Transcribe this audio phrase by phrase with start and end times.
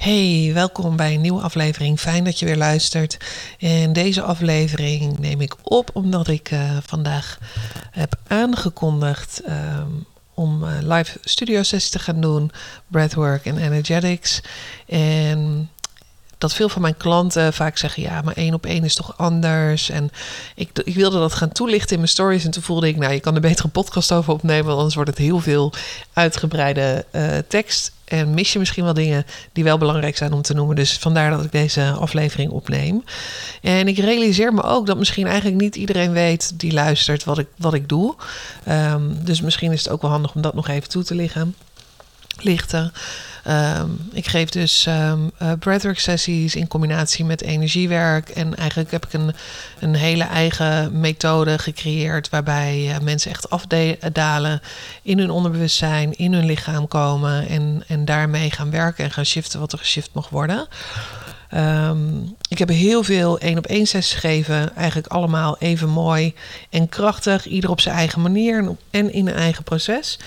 [0.00, 2.00] Hey, welkom bij een nieuwe aflevering.
[2.00, 3.16] Fijn dat je weer luistert.
[3.58, 7.38] En deze aflevering neem ik op omdat ik uh, vandaag
[7.90, 12.50] heb aangekondigd um, om uh, live studio sessies te gaan doen,
[12.86, 14.40] breathwork en energetics.
[14.86, 15.70] En
[16.40, 19.90] dat veel van mijn klanten vaak zeggen: ja, maar één op één is toch anders.
[19.90, 20.10] En
[20.54, 22.44] ik, ik wilde dat gaan toelichten in mijn stories.
[22.44, 24.94] En toen voelde ik: nou, je kan er beter een podcast over opnemen, want anders
[24.94, 25.72] wordt het heel veel
[26.12, 27.92] uitgebreide uh, tekst.
[28.04, 30.76] En mis je misschien wel dingen die wel belangrijk zijn om te noemen.
[30.76, 33.04] Dus vandaar dat ik deze aflevering opneem.
[33.62, 37.46] En ik realiseer me ook dat misschien eigenlijk niet iedereen weet die luistert wat ik,
[37.56, 38.14] wat ik doe.
[38.68, 41.54] Um, dus misschien is het ook wel handig om dat nog even toe te liggen,
[42.38, 42.92] lichten.
[43.48, 48.28] Um, ik geef dus um, breathwork sessies in combinatie met energiewerk.
[48.28, 49.34] En eigenlijk heb ik een,
[49.78, 54.60] een hele eigen methode gecreëerd waarbij uh, mensen echt afdalen
[55.02, 59.60] in hun onderbewustzijn, in hun lichaam komen en, en daarmee gaan werken en gaan shiften
[59.60, 60.68] wat er geshift mag worden.
[61.54, 64.76] Um, ik heb heel veel één op één sessies gegeven.
[64.76, 66.34] Eigenlijk allemaal even mooi
[66.70, 67.46] en krachtig.
[67.46, 70.18] Ieder op zijn eigen manier en in een eigen proces.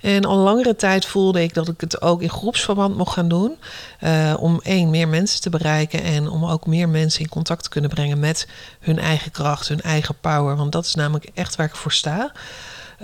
[0.00, 3.56] En al langere tijd voelde ik dat ik het ook in groepsverband mocht gaan doen.
[4.00, 6.02] Uh, om één, meer mensen te bereiken.
[6.02, 8.48] En om ook meer mensen in contact te kunnen brengen met
[8.80, 10.56] hun eigen kracht, hun eigen power.
[10.56, 12.32] Want dat is namelijk echt waar ik voor sta.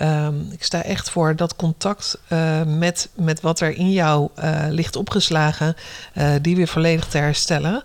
[0.03, 4.67] Um, ik sta echt voor dat contact uh, met, met wat er in jou uh,
[4.69, 5.77] ligt opgeslagen,
[6.15, 7.83] uh, die weer volledig te herstellen.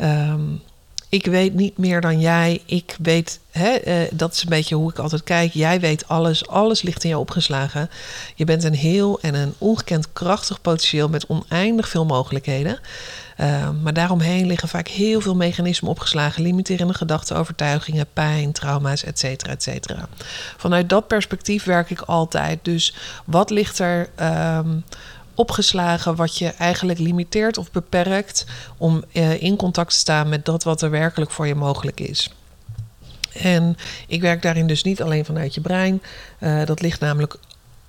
[0.00, 0.62] Um,
[1.08, 2.62] ik weet niet meer dan jij.
[2.66, 3.78] Ik weet, hè,
[4.12, 5.52] dat is een beetje hoe ik altijd kijk.
[5.52, 6.48] Jij weet alles.
[6.48, 7.90] Alles ligt in jou opgeslagen.
[8.34, 12.78] Je bent een heel en een ongekend krachtig potentieel met oneindig veel mogelijkheden.
[13.40, 19.18] Uh, maar daaromheen liggen vaak heel veel mechanismen opgeslagen, limiterende gedachten, overtuigingen, pijn, trauma's, et
[19.18, 20.08] cetera, et cetera.
[20.56, 22.58] Vanuit dat perspectief werk ik altijd.
[22.62, 24.08] Dus wat ligt er
[24.56, 24.84] um,
[25.34, 30.62] opgeslagen wat je eigenlijk limiteert of beperkt om uh, in contact te staan met dat
[30.62, 32.30] wat er werkelijk voor je mogelijk is?
[33.32, 36.02] En ik werk daarin dus niet alleen vanuit je brein.
[36.40, 37.36] Uh, dat ligt namelijk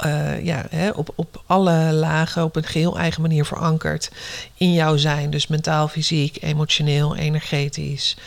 [0.06, 4.12] uh, ja, hè, op, op alle lagen op een geheel eigen manier verankerd
[4.57, 5.29] in jouw zijn.
[5.29, 8.17] Dus mentaal, fysiek, emotioneel, energetisch.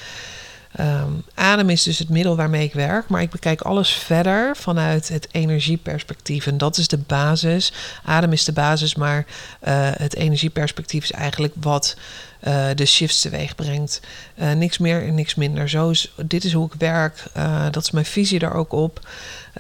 [0.81, 5.09] Um, adem is dus het middel waarmee ik werk, maar ik bekijk alles verder vanuit
[5.09, 6.47] het energieperspectief.
[6.47, 7.73] En dat is de basis.
[8.05, 11.97] Adem is de basis, maar uh, het energieperspectief is eigenlijk wat
[12.43, 14.01] uh, de shifts teweeg brengt.
[14.35, 15.69] Niks meer en niks minder.
[15.69, 17.23] Zo is, dit is hoe ik werk.
[17.71, 19.09] dat is mijn visie daar ook op.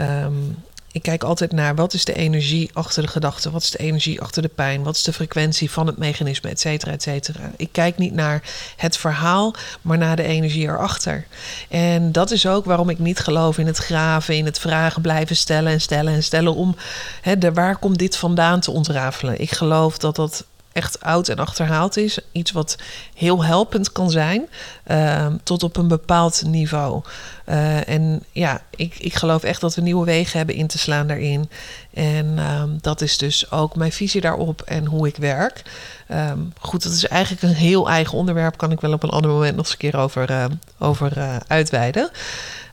[0.00, 0.56] Um,
[0.94, 4.21] ik kijk altijd naar wat is de energie achter de gedachte, wat is de energie
[4.21, 7.50] achter de pijn, wat is de frequentie van het mechanisme, et cetera, et cetera.
[7.56, 8.43] Ik kijk niet naar
[8.77, 11.27] het verhaal, maar naar de energie erachter.
[11.69, 15.37] En dat is ook waarom ik niet geloof in het graven, in het vragen blijven
[15.37, 16.77] stellen en stellen en stellen om
[17.21, 19.41] hè, de, waar komt dit vandaan te ontrafelen.
[19.41, 20.44] Ik geloof dat dat
[20.75, 22.19] echt oud en achterhaald is.
[22.33, 22.77] Iets wat
[23.15, 24.49] heel helpend kan zijn,
[24.87, 27.03] uh, tot op een bepaald niveau.
[27.49, 31.07] Uh, en ja, ik, ik geloof echt dat we nieuwe wegen hebben in te slaan
[31.07, 31.51] daarin.
[31.95, 35.62] En um, dat is dus ook mijn visie daarop en hoe ik werk.
[36.09, 38.56] Um, goed, dat is eigenlijk een heel eigen onderwerp.
[38.56, 40.49] Kan ik wel op een ander moment nog eens een keer over,
[40.79, 42.11] over uh, uitweiden.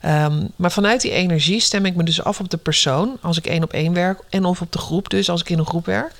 [0.05, 3.45] Um, maar vanuit die energie stem ik me dus af op de persoon als ik
[3.45, 4.19] één op één werk.
[4.29, 6.13] En of op de groep dus als ik in een groep werk.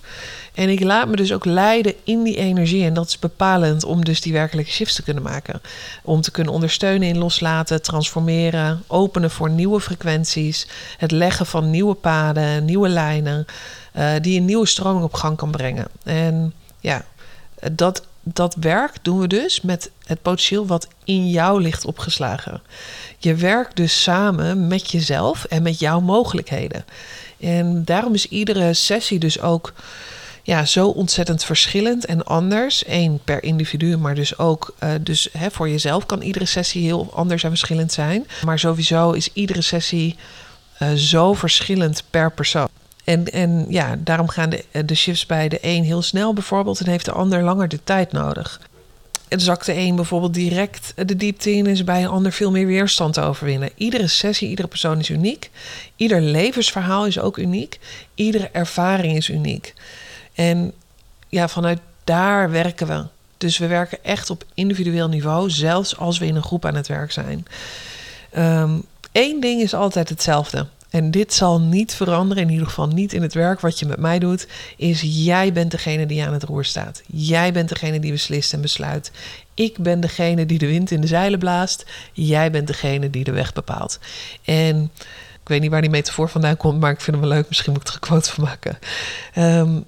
[0.54, 2.86] En ik laat me dus ook leiden in die energie.
[2.86, 5.62] En dat is bepalend om dus die werkelijke shifts te kunnen maken.
[6.04, 10.68] Om te kunnen ondersteunen in loslaten, transformeren, openen voor nieuwe frequenties.
[10.98, 13.46] Het leggen van nieuwe paden, nieuwe lijnen.
[13.98, 15.88] Uh, die een nieuwe stroming op gang kan brengen.
[16.04, 17.06] En ja,
[17.72, 22.62] dat, dat werk doen we dus met het potentieel wat in jou ligt opgeslagen.
[23.18, 26.86] Je werkt dus samen met jezelf en met jouw mogelijkheden.
[27.40, 29.74] En daarom is iedere sessie dus ook
[30.44, 32.84] ja, zo ontzettend verschillend en anders.
[32.88, 37.10] Eén per individu, maar dus ook uh, dus, hè, voor jezelf kan iedere sessie heel
[37.14, 38.28] anders en verschillend zijn.
[38.46, 40.16] Maar sowieso is iedere sessie
[40.80, 42.70] uh, zo verschillend per persoon.
[43.12, 46.88] En, en ja, daarom gaan de, de shifts bij de een heel snel bijvoorbeeld en
[46.90, 48.62] heeft de ander langer de tijd nodig.
[49.28, 52.66] En zakt de een bijvoorbeeld direct de diepte in, is bij een ander veel meer
[52.66, 53.70] weerstand te overwinnen.
[53.76, 55.50] Iedere sessie, iedere persoon is uniek.
[55.96, 57.80] Ieder levensverhaal is ook uniek.
[58.16, 59.74] Iedere ervaring is uniek.
[60.34, 60.72] En
[61.30, 63.04] ja, vanuit daar werken we.
[63.38, 66.88] Dus we werken echt op individueel niveau, zelfs als we in een groep aan het
[66.88, 67.46] werk zijn.
[68.32, 70.68] Eén um, ding is altijd hetzelfde.
[70.92, 74.00] En dit zal niet veranderen, in ieder geval niet in het werk wat je met
[74.00, 74.48] mij doet,
[74.78, 77.02] is jij bent degene die aan het roer staat.
[77.08, 79.12] Jij bent degene die beslist en besluit.
[79.54, 81.86] Ik ben degene die de wind in de zeilen blaast.
[82.14, 84.00] Jij bent degene die de weg bepaalt.
[84.44, 84.92] En
[85.42, 87.48] ik weet niet waar die metafoor vandaan komt, maar ik vind hem wel leuk.
[87.48, 88.80] Misschien moet ik er een quote van maken.
[89.36, 89.86] Um,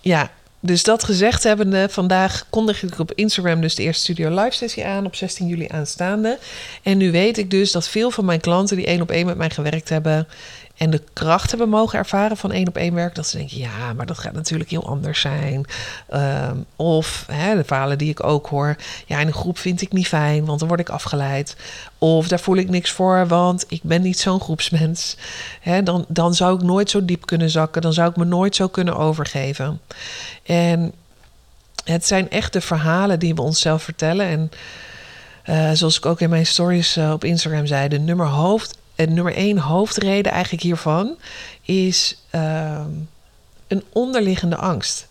[0.00, 0.30] ja,
[0.66, 4.86] Dus dat gezegd hebbende, vandaag kondig ik op Instagram dus de eerste Studio Live sessie
[4.86, 6.38] aan op 16 juli aanstaande.
[6.82, 9.36] En nu weet ik dus dat veel van mijn klanten die één op één met
[9.36, 10.26] mij gewerkt hebben
[10.76, 13.92] en de kracht hebben mogen ervaren van één op één werk, dat ze denken, ja,
[13.92, 15.64] maar dat gaat natuurlijk heel anders zijn.
[16.08, 18.76] Ehm, of hè, de verhalen die ik ook hoor,
[19.06, 21.56] ja, in een groep vind ik niet fijn, want dan word ik afgeleid.
[21.98, 25.16] Of daar voel ik niks voor, want ik ben niet zo'n groepsmens.
[25.60, 28.56] Hè, dan, dan zou ik nooit zo diep kunnen zakken, dan zou ik me nooit
[28.56, 29.80] zo kunnen overgeven.
[30.42, 30.92] En
[31.84, 34.26] het zijn echt de verhalen die we onszelf vertellen.
[34.26, 34.50] En
[35.46, 39.14] uh, zoals ik ook in mijn stories uh, op Instagram zei, de nummer hoofd en
[39.14, 41.16] nummer één hoofdreden eigenlijk hiervan
[41.62, 42.84] is uh,
[43.68, 45.08] een onderliggende angst.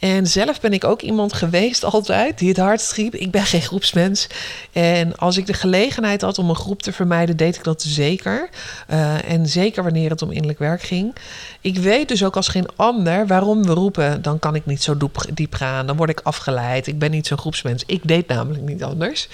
[0.00, 3.14] En zelf ben ik ook iemand geweest altijd die het hardst schiep.
[3.14, 4.26] Ik ben geen groepsmens.
[4.72, 8.48] En als ik de gelegenheid had om een groep te vermijden, deed ik dat zeker.
[8.90, 11.14] Uh, en zeker wanneer het om innerlijk werk ging.
[11.60, 14.22] Ik weet dus ook als geen ander waarom we roepen.
[14.22, 14.96] Dan kan ik niet zo
[15.34, 15.86] diep gaan.
[15.86, 16.86] Dan word ik afgeleid.
[16.86, 17.82] Ik ben niet zo'n groepsmens.
[17.86, 19.28] Ik deed namelijk niet anders.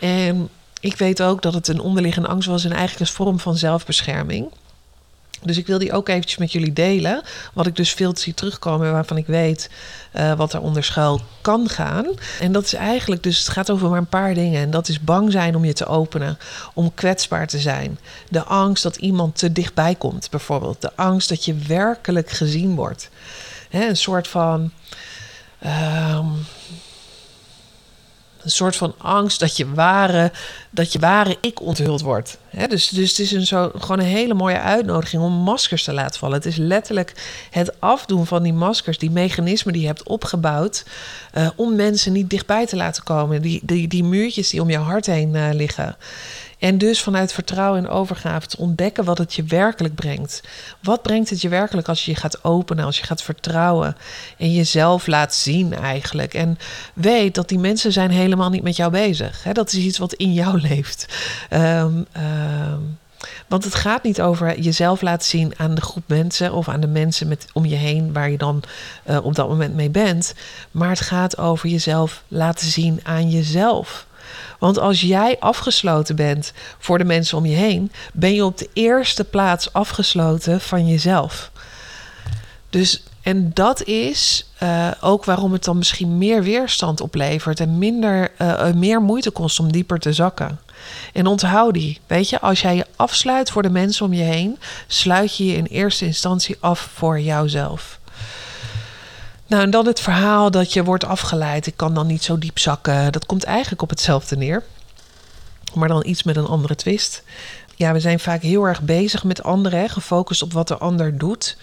[0.00, 0.48] En
[0.80, 4.50] ik weet ook dat het een onderliggende angst was en eigenlijk een vorm van zelfbescherming.
[5.42, 7.22] Dus ik wil die ook eventjes met jullie delen.
[7.52, 9.70] Wat ik dus veel zie terugkomen waarvan ik weet
[10.16, 12.06] uh, wat er onder schuil kan gaan.
[12.40, 14.62] En dat is eigenlijk, dus het gaat over maar een paar dingen.
[14.62, 16.38] En dat is bang zijn om je te openen,
[16.74, 17.98] om kwetsbaar te zijn.
[18.28, 20.80] De angst dat iemand te dichtbij komt, bijvoorbeeld.
[20.80, 23.10] De angst dat je werkelijk gezien wordt.
[23.70, 24.70] Een soort van.
[25.64, 26.26] Uh,
[28.48, 30.32] een soort van angst dat je ware,
[30.70, 32.38] dat je ware ik onthuld wordt.
[32.68, 36.18] dus, dus het is een zo, gewoon een hele mooie uitnodiging om maskers te laten
[36.18, 36.36] vallen.
[36.36, 37.12] Het is letterlijk
[37.50, 40.84] het afdoen van die maskers, die mechanismen die je hebt opgebouwd.
[41.34, 43.42] Uh, om mensen niet dichtbij te laten komen.
[43.42, 45.96] Die, die, die muurtjes die om je hart heen uh, liggen.
[46.58, 50.42] En dus vanuit vertrouwen en overgave te ontdekken wat het je werkelijk brengt.
[50.82, 53.96] Wat brengt het je werkelijk als je je gaat openen, als je gaat vertrouwen
[54.38, 56.34] en jezelf laat zien eigenlijk.
[56.34, 56.58] En
[56.94, 59.44] weet dat die mensen zijn helemaal niet met jou bezig.
[59.44, 59.52] Hè?
[59.52, 61.06] Dat is iets wat in jou leeft.
[61.50, 62.98] Um, um,
[63.46, 66.86] want het gaat niet over jezelf laten zien aan de groep mensen of aan de
[66.86, 68.62] mensen met, om je heen waar je dan
[69.10, 70.34] uh, op dat moment mee bent.
[70.70, 74.06] Maar het gaat over jezelf laten zien aan jezelf.
[74.58, 78.68] Want als jij afgesloten bent voor de mensen om je heen, ben je op de
[78.72, 81.50] eerste plaats afgesloten van jezelf.
[82.70, 88.30] Dus en dat is uh, ook waarom het dan misschien meer weerstand oplevert en minder,
[88.38, 90.60] uh, meer moeite kost om dieper te zakken.
[91.12, 94.58] En onthoud die, weet je, als jij je afsluit voor de mensen om je heen,
[94.86, 97.97] sluit je je in eerste instantie af voor jouzelf.
[99.48, 101.66] Nou, en dan het verhaal dat je wordt afgeleid.
[101.66, 103.12] Ik kan dan niet zo diep zakken.
[103.12, 104.62] Dat komt eigenlijk op hetzelfde neer.
[105.74, 107.22] Maar dan iets met een andere twist.
[107.76, 111.56] Ja, we zijn vaak heel erg bezig met anderen, gefocust op wat de ander doet.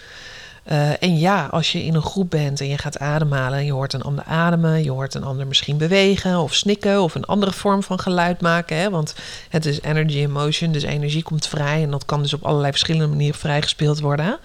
[0.70, 3.72] Uh, en ja, als je in een groep bent en je gaat ademhalen en je
[3.72, 7.52] hoort een ander ademen, je hoort een ander misschien bewegen of snikken of een andere
[7.52, 8.76] vorm van geluid maken.
[8.76, 8.90] Hè?
[8.90, 9.14] Want
[9.48, 12.70] het is energy in motion, dus energie komt vrij en dat kan dus op allerlei
[12.70, 14.38] verschillende manieren vrijgespeeld worden.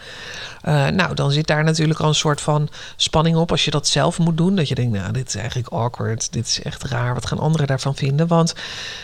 [0.68, 3.88] Uh, nou, dan zit daar natuurlijk al een soort van spanning op als je dat
[3.88, 4.56] zelf moet doen.
[4.56, 7.68] Dat je denkt, nou, dit is eigenlijk awkward, dit is echt raar, wat gaan anderen
[7.68, 8.28] daarvan vinden?
[8.28, 8.54] Want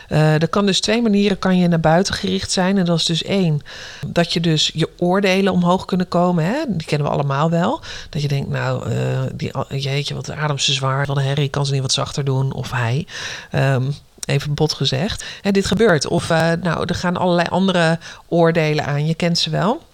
[0.09, 2.77] uh, er kan dus twee manieren kan je naar buiten gericht zijn.
[2.77, 3.61] En dat is dus één,
[4.07, 6.45] dat je dus je oordelen omhoog kunnen komen.
[6.45, 6.63] Hè?
[6.67, 7.81] Die kennen we allemaal wel.
[8.09, 11.65] Dat je denkt, nou, uh, die, jeetje, wat adem ze zwaar, wat een herrie, kan
[11.65, 12.53] ze niet wat zachter doen?
[12.53, 13.07] Of hij.
[13.55, 13.95] Um,
[14.25, 15.25] even bot gezegd.
[15.41, 16.07] En dit gebeurt.
[16.07, 19.07] Of uh, nou, er gaan allerlei andere oordelen aan.
[19.07, 19.86] Je kent ze wel.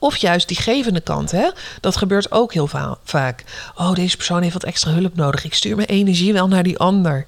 [0.00, 1.30] Of juist die gevende kant.
[1.30, 1.50] Hè?
[1.80, 3.44] Dat gebeurt ook heel va vaak.
[3.74, 5.44] Oh, deze persoon heeft wat extra hulp nodig.
[5.44, 7.26] Ik stuur mijn energie wel naar die ander.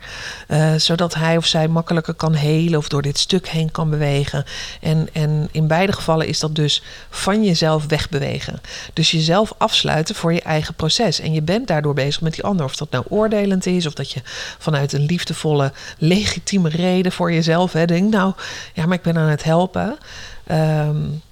[0.48, 4.44] Uh, zodat hij of zij makkelijker kan helen of door dit stuk heen kan bewegen.
[4.80, 8.60] En, en in beide gevallen is dat dus van jezelf wegbewegen.
[8.92, 11.20] Dus jezelf afsluiten voor je eigen proces.
[11.20, 12.64] En je bent daardoor bezig met die ander.
[12.64, 14.20] Of dat nou oordelend is, of dat je
[14.58, 18.32] vanuit een liefdevolle, legitieme reden voor jezelf hè, denkt: Nou,
[18.74, 19.98] ja, maar ik ben aan het helpen.
[20.50, 21.22] Um,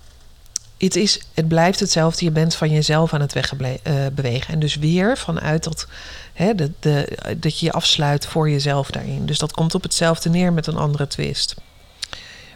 [0.79, 2.25] het, is, het blijft hetzelfde.
[2.25, 4.49] Je bent van jezelf aan het wegbewegen.
[4.49, 5.87] Uh, en dus weer vanuit dat,
[6.33, 9.27] hè, de, de, dat je je afsluit voor jezelf daarin.
[9.27, 11.57] Dus dat komt op hetzelfde neer met een andere twist.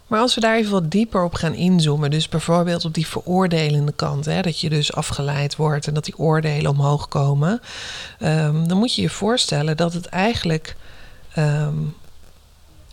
[0.07, 3.93] Maar als we daar even wat dieper op gaan inzoomen, dus bijvoorbeeld op die veroordelende
[3.93, 7.61] kant, hè, dat je dus afgeleid wordt en dat die oordelen omhoog komen,
[8.21, 10.77] um, dan moet je je voorstellen dat het eigenlijk
[11.39, 11.95] um,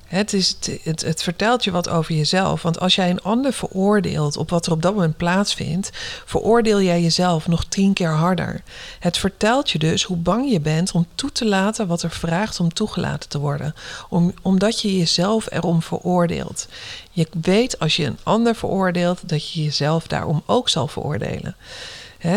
[0.10, 2.62] het, is, het, het, vertelt je wat over jezelf.
[2.62, 5.90] Want als jij een ander veroordeelt op wat er op dat moment plaatsvindt,
[6.26, 8.62] veroordeel jij jezelf nog tien keer harder.
[9.00, 12.60] Het vertelt je dus hoe bang je bent om toe te laten wat er vraagt
[12.60, 13.76] om toegelaten te worden.
[14.10, 16.68] Om, omdat je jezelf erom veroordeelt.
[17.12, 21.56] Je weet als je een ander veroordeelt dat je jezelf daarom ook zal veroordelen.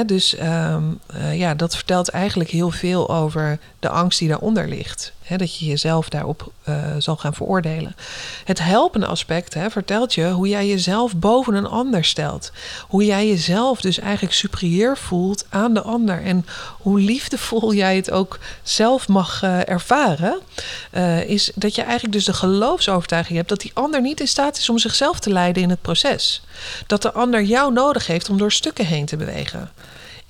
[0.06, 5.12] Dus ehm, eh, ja, dat vertelt eigenlijk heel veel over de angst die daaronder ligt.
[5.36, 7.96] Dat je jezelf daarop uh, zal gaan veroordelen.
[8.44, 12.52] Het helpende aspect vertelt je hoe jij jezelf boven een ander stelt.
[12.88, 16.22] Hoe jij jezelf dus eigenlijk superieur voelt aan de ander.
[16.22, 16.46] En
[16.78, 20.38] hoe liefdevol jij het ook zelf mag uh, ervaren.
[21.26, 24.68] is dat je eigenlijk dus de geloofsovertuiging hebt dat die ander niet in staat is
[24.68, 26.42] om zichzelf te leiden in het proces.
[26.86, 29.70] Dat de ander jou nodig heeft om door stukken heen te bewegen.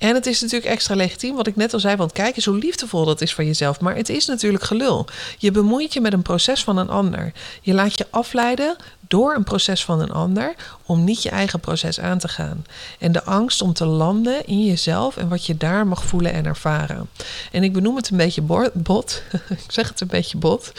[0.03, 2.57] En het is natuurlijk extra legitiem, wat ik net al zei, want kijk eens hoe
[2.57, 3.79] liefdevol dat is van jezelf.
[3.79, 5.07] Maar het is natuurlijk gelul.
[5.37, 7.31] Je bemoeit je met een proces van een ander.
[7.61, 8.75] Je laat je afleiden
[9.07, 10.55] door een proces van een ander
[10.85, 12.65] om niet je eigen proces aan te gaan.
[12.99, 16.45] En de angst om te landen in jezelf en wat je daar mag voelen en
[16.45, 17.09] ervaren.
[17.51, 19.23] En ik benoem het een beetje bot.
[19.65, 20.71] ik zeg het een beetje bot.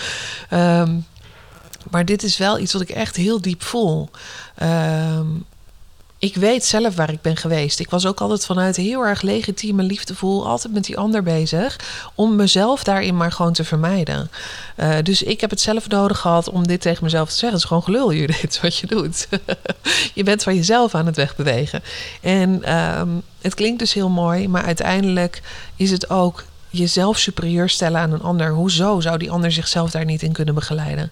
[0.51, 1.07] Um,
[1.91, 4.09] maar dit is wel iets wat ik echt heel diep voel.
[4.63, 5.45] Um,
[6.25, 7.81] ik weet zelf waar ik ben geweest.
[7.81, 11.81] Ik was ook altijd vanuit heel erg legitieme liefdevol, altijd met die ander bezig,
[12.15, 14.31] om mezelf daarin maar gewoon te vermijden.
[14.77, 17.53] Uh, dus ik heb het zelf nodig gehad om dit tegen mezelf te zeggen.
[17.53, 19.29] Het is gewoon gelul, Judith, wat je doet.
[20.15, 21.83] je bent van jezelf aan het wegbewegen.
[22.21, 25.43] En um, het klinkt dus heel mooi, maar uiteindelijk
[25.77, 26.45] is het ook
[26.77, 28.51] jezelf superieur stellen aan een ander.
[28.51, 31.11] Hoezo zou die ander zichzelf daar niet in kunnen begeleiden?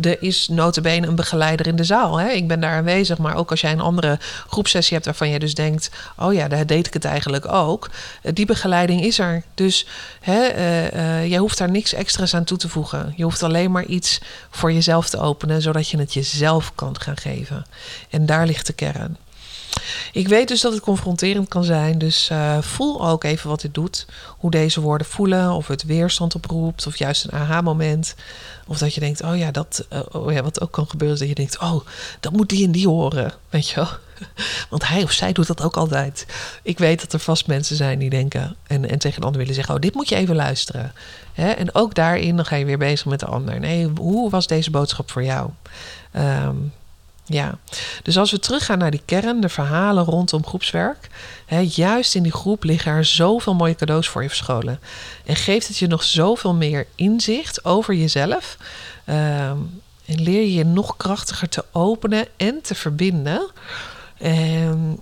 [0.00, 2.16] Er is notabene een begeleider in de zaal.
[2.16, 2.28] Hè?
[2.28, 5.54] Ik ben daar aanwezig, maar ook als jij een andere groepsessie hebt waarvan je dus
[5.54, 7.90] denkt: oh ja, daar deed ik het eigenlijk ook.
[8.22, 9.42] Eh, die begeleiding is er.
[9.54, 9.86] Dus
[10.20, 13.12] hè, uh, uh, jij hoeft daar niks extra's aan toe te voegen.
[13.16, 17.16] Je hoeft alleen maar iets voor jezelf te openen, zodat je het jezelf kan gaan
[17.16, 17.66] geven.
[18.10, 19.16] En daar ligt de kern.
[20.12, 23.74] Ik weet dus dat het confronterend kan zijn, dus uh, voel ook even wat dit
[23.74, 24.06] doet.
[24.38, 28.14] Hoe deze woorden voelen, of het weerstand oproept, of juist een aha-moment.
[28.66, 31.28] Of dat je denkt, oh ja, dat, uh, oh ja, wat ook kan gebeuren, dat
[31.28, 31.86] je denkt, oh,
[32.20, 33.88] dat moet die en die horen, weet je wel.
[34.70, 36.26] Want hij of zij doet dat ook altijd.
[36.62, 39.54] Ik weet dat er vast mensen zijn die denken en, en tegen een ander willen
[39.54, 40.92] zeggen: Oh, dit moet je even luisteren.
[41.32, 41.50] Hè?
[41.50, 43.60] En ook daarin dan ga je weer bezig met de ander.
[43.60, 45.50] Nee, hoe was deze boodschap voor jou?
[46.16, 46.72] Um,
[47.24, 47.58] ja,
[48.02, 51.08] dus als we teruggaan naar die kern, de verhalen rondom groepswerk.
[51.46, 54.80] Hè, juist in die groep liggen er zoveel mooie cadeaus voor je verscholen.
[55.24, 58.56] En geeft het je nog zoveel meer inzicht over jezelf.
[59.06, 63.50] Um, en leer je je nog krachtiger te openen en te verbinden.
[64.18, 65.00] En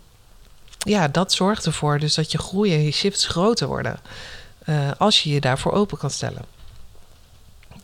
[0.78, 3.98] ja, dat zorgt ervoor dus dat je groei en je shifts groter worden.
[4.66, 6.44] Uh, als je je daarvoor open kan stellen.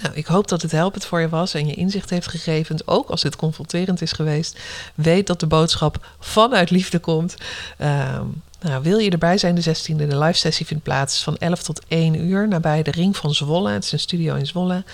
[0.02, 2.78] Nou, ik hoop dat het helpend voor je was en je inzicht heeft gegeven.
[2.84, 4.58] Ook als het confronterend is geweest.
[4.94, 7.34] Weet dat de boodschap vanuit liefde komt.
[7.80, 11.62] Um, nou, wil je erbij zijn, de 16e, de live sessie vindt plaats van 11
[11.62, 13.70] tot 1 uur nabij de Ring van Zwolle.
[13.70, 14.84] Het is een studio in Zwolle.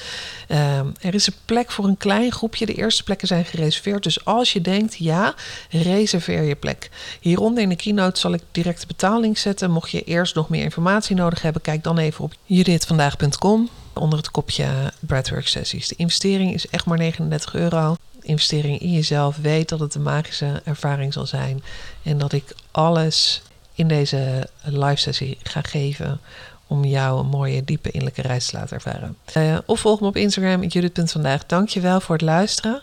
[0.48, 2.66] Um, er is een plek voor een klein groepje.
[2.66, 4.02] De eerste plekken zijn gereserveerd.
[4.02, 5.34] Dus als je denkt, ja,
[5.70, 6.90] reserveer je plek.
[7.20, 9.70] Hieronder in de keynote zal ik direct de betaling zetten.
[9.70, 14.30] Mocht je eerst nog meer informatie nodig hebben, kijk dan even op judithvandaag.com onder het
[14.30, 15.88] kopje Breathwork sessies.
[15.88, 17.96] De investering is echt maar 39 euro.
[18.20, 19.36] investering in jezelf.
[19.36, 21.62] Weet dat het een magische ervaring zal zijn.
[22.02, 23.42] En dat ik alles
[23.74, 26.20] in deze live sessie ga geven
[26.66, 29.16] om jou een mooie, diepe innerlijke reis te laten ervaren.
[29.36, 31.46] Uh, of volg me op Instagram, judith.vandaag.
[31.46, 32.82] Dankjewel voor het luisteren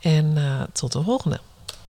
[0.00, 1.40] en uh, tot de volgende.